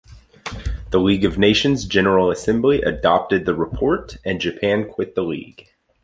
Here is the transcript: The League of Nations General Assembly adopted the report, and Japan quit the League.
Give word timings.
The 0.89 0.99
League 0.99 1.23
of 1.25 1.37
Nations 1.37 1.85
General 1.85 2.31
Assembly 2.31 2.81
adopted 2.81 3.45
the 3.45 3.53
report, 3.53 4.17
and 4.25 4.41
Japan 4.41 4.89
quit 4.89 5.13
the 5.13 5.21
League. 5.21 5.75